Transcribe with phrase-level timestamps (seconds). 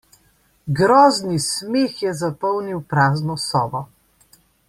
[0.79, 3.85] Grozni smeh je zapolnil prazno sobo.